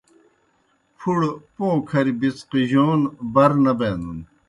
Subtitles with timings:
[0.97, 2.99] پُھڑہ پوں کھری بِڅقِجَون
[3.33, 4.17] بر نہ بینَن۔